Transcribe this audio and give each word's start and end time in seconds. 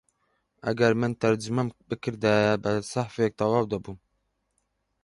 ئەگەر 0.67 0.91
من 1.01 1.13
تەرجەمەم 1.21 1.67
بکردایە 1.89 2.53
بە 2.63 2.71
سەفحەیەک 2.91 3.33
تەواو 3.39 3.69
دەبوو 3.71 3.95